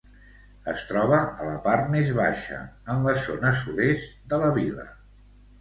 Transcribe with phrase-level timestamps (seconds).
[0.71, 2.63] Es troba a la part més baixa,
[2.95, 4.89] en la zona sud-est de la vila.